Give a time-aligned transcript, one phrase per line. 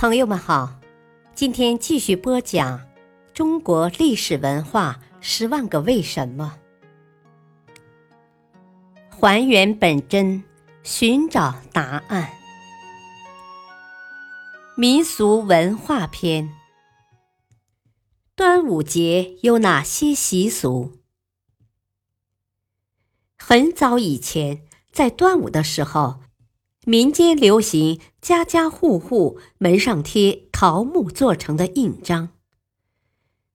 [0.00, 0.80] 朋友们好，
[1.34, 2.88] 今天继续播讲
[3.34, 6.58] 中国历史文化十万个为什么，
[9.10, 10.42] 还原本真，
[10.82, 12.32] 寻找答案。
[14.74, 16.50] 民俗文化篇：
[18.34, 20.92] 端午节有哪些习俗？
[23.36, 26.22] 很早以前，在端午的时候。
[26.86, 32.30] 民间流行家家户户门上贴桃木做成的印章。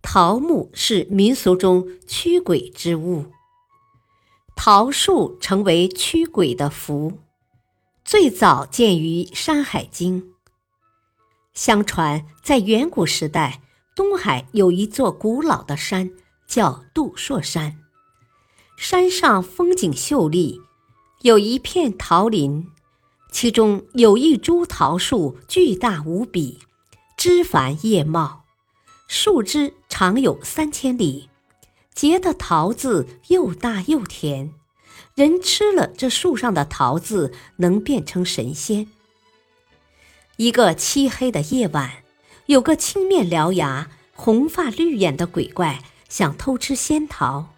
[0.00, 3.26] 桃木是民俗中驱鬼之物，
[4.54, 7.18] 桃树成为驱鬼的符，
[8.04, 10.22] 最早见于《山海经》。
[11.52, 13.60] 相传，在远古时代，
[13.96, 16.12] 东海有一座古老的山，
[16.46, 17.80] 叫杜朔山，
[18.76, 20.60] 山上风景秀丽，
[21.22, 22.70] 有一片桃林。
[23.30, 26.58] 其中有一株桃树，巨大无比，
[27.16, 28.44] 枝繁叶茂，
[29.06, 31.28] 树枝长有三千里，
[31.94, 34.52] 结的桃子又大又甜，
[35.14, 38.88] 人吃了这树上的桃子能变成神仙。
[40.36, 42.02] 一个漆黑的夜晚，
[42.46, 47.54] 有个青面獠牙、红发绿眼的鬼怪想偷吃仙桃。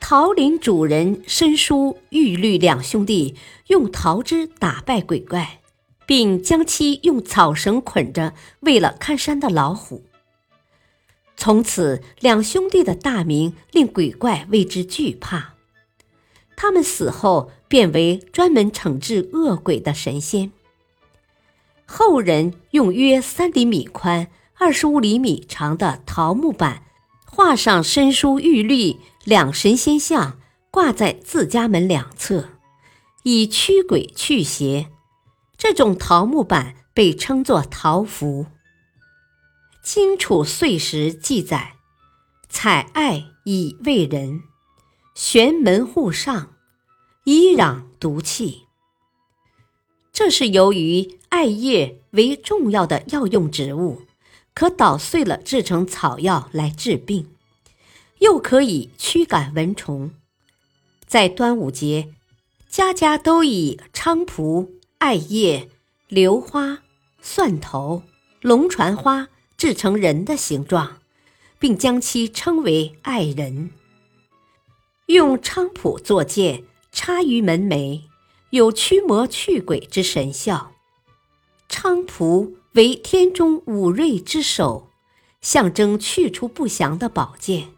[0.00, 5.60] 桃林主人申叔、玉律两兄弟用桃枝打败鬼怪，
[6.06, 10.04] 并将其用草绳捆着，喂了看山的老虎。
[11.36, 15.54] 从此，两兄弟的大名令鬼怪为之惧怕。
[16.56, 20.50] 他们死后，变为专门惩治恶鬼的神仙。
[21.84, 26.84] 后人用约三厘米宽、二十五厘米长的桃木板，
[27.38, 28.96] 画上申叔、玉律。
[29.22, 30.40] 两神仙像
[30.72, 32.48] 挂在自家门两侧，
[33.22, 34.90] 以驱鬼去邪。
[35.56, 38.46] 这种桃木板被称作桃符。
[39.84, 41.74] 《荆楚岁时》记载
[42.50, 44.42] ：“采艾以慰人，
[45.14, 46.54] 悬门户上，
[47.22, 48.62] 以攘毒气。”
[50.12, 54.02] 这是由于艾叶为重要的药用植物，
[54.54, 57.28] 可捣碎了制成草药来治病。
[58.20, 60.10] 又可以驱赶蚊虫，
[61.06, 62.14] 在端午节，
[62.68, 65.68] 家家都以菖蒲、艾叶、
[66.08, 66.82] 榴花、
[67.20, 68.02] 蒜头、
[68.40, 70.98] 龙船花制成人的形状，
[71.58, 73.70] 并将其称为“爱人”。
[75.06, 78.02] 用菖蒲作剑，插于门楣，
[78.50, 80.72] 有驱魔去鬼之神效。
[81.68, 84.90] 菖蒲为天中五瑞之首，
[85.40, 87.70] 象征去除不祥的宝剑。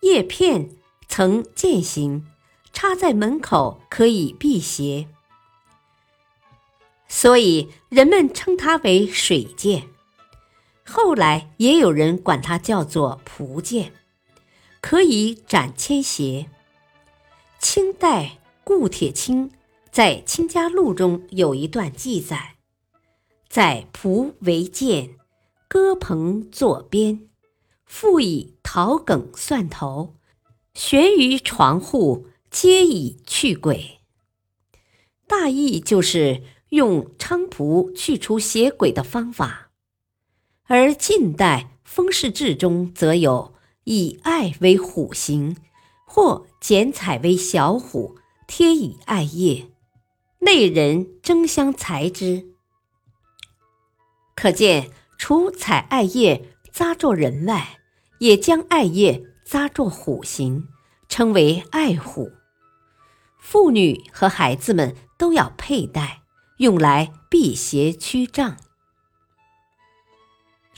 [0.00, 0.70] 叶片
[1.08, 2.26] 呈剑形，
[2.72, 5.08] 插在门口可以辟邪，
[7.06, 9.88] 所以人们称它为水剑。
[10.84, 13.92] 后来也有人管它叫做蒲剑，
[14.80, 16.48] 可以斩千邪。
[17.58, 19.52] 清代顾铁青
[19.92, 22.56] 在《清家录》中有一段记载：
[23.48, 25.16] 在蒲为剑，
[25.68, 27.29] 割棚作鞭。
[27.90, 30.14] 复以桃梗蒜头
[30.74, 33.98] 悬于床户，皆以去鬼。
[35.26, 39.72] 大意就是用菖蒲去除邪鬼的方法。
[40.66, 45.56] 而近代《风氏志》中则有以艾为虎形，
[46.06, 49.68] 或剪彩为小虎，贴以艾叶，
[50.38, 52.54] 内人争相采之。
[54.36, 57.79] 可见，除采艾叶扎作人外，
[58.20, 60.68] 也将艾叶扎作虎形，
[61.08, 62.30] 称为艾虎。
[63.38, 66.20] 妇女和孩子们都要佩戴，
[66.58, 68.56] 用来辟邪驱瘴。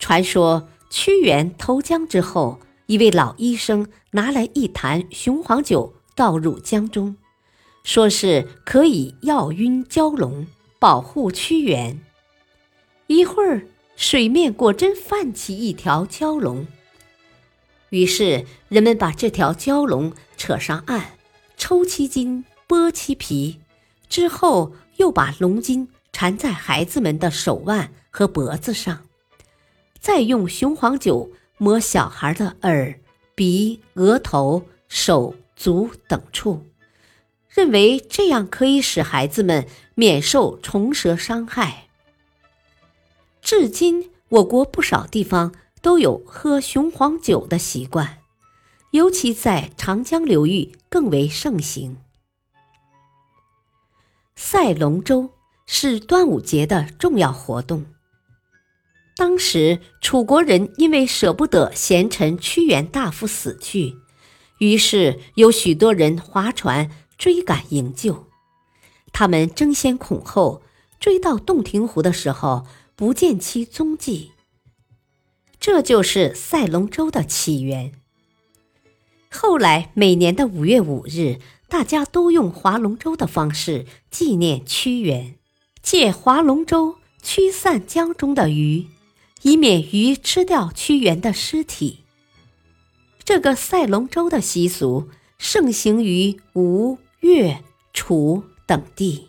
[0.00, 7.16] 传说屈原投江之后，一位老医生拿来一坛雄黄酒倒入江中，
[7.84, 10.48] 说是可以药晕蛟龙，
[10.80, 12.00] 保护屈原。
[13.06, 13.64] 一会儿，
[13.94, 16.66] 水面果真泛起一条蛟龙。
[17.90, 21.16] 于是，人们把这条蛟龙扯上岸，
[21.56, 23.60] 抽其筋，剥其皮，
[24.08, 29.06] 之后又把龙筋缠在孩子们的手腕和脖子上，
[29.98, 33.00] 再用雄黄酒抹小孩的耳、
[33.34, 36.66] 鼻、额头、手足等处，
[37.48, 41.88] 认为这样可以使孩子们免受虫蛇伤害。
[43.40, 45.54] 至今，我国不少地方。
[45.82, 48.18] 都有喝雄黄酒的习惯，
[48.90, 51.96] 尤其在长江流域更为盛行。
[54.34, 55.30] 赛龙舟
[55.66, 57.86] 是端午节的重要活动。
[59.16, 63.96] 当时楚国人因为舍不得贤臣屈原大夫死去，
[64.58, 68.26] 于是有许多人划船追赶营救。
[69.12, 70.62] 他们争先恐后
[71.00, 72.64] 追到洞庭湖的时候，
[72.94, 74.30] 不见其踪迹。
[75.60, 77.92] 这就是赛龙舟的起源。
[79.30, 81.38] 后来每年的五月五日，
[81.68, 85.36] 大家都用划龙舟的方式纪念屈原，
[85.82, 88.86] 借划龙舟驱散江中的鱼，
[89.42, 92.04] 以免鱼吃掉屈原的尸体。
[93.22, 97.62] 这个赛龙舟的习俗盛行于吴、越、
[97.92, 99.28] 楚等地。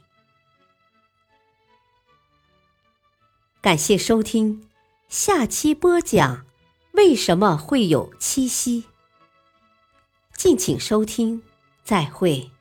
[3.61, 4.68] 感谢收听，
[5.09, 6.45] 下期播讲
[6.91, 8.83] 为什么会有七夕。
[10.35, 11.41] 敬请收听，
[11.83, 12.51] 再会。